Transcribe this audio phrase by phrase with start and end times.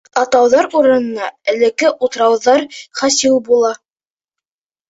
[0.19, 2.65] Ә тауҙар урынына элекке утрауҙар
[3.03, 3.71] хасил була.